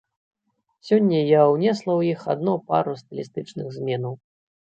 [0.87, 4.13] Сёння я ўнесла ў іх адно пару стылістычных зменаў.